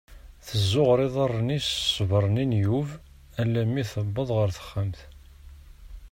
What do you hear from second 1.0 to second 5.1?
iḍaren-is s sber-nni n Yub alammi i tewweḍ ɣer texxamt.